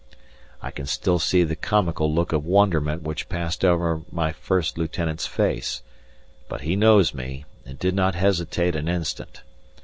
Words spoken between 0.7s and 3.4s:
can still see the comical look of wonderment which